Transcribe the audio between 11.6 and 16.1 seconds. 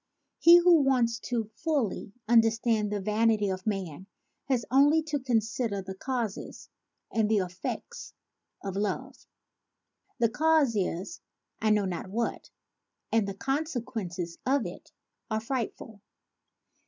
I know not what'; and the consequences of it are frightful.